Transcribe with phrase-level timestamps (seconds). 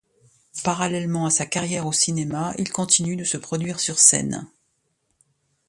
[0.63, 4.47] Parallèlement à sa carrière au cinéma, il continue de se produire sur scène.